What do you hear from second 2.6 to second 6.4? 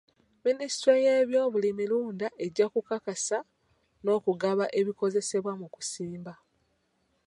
kukakasa n'okugaba ebikozesebwa mu kusimba.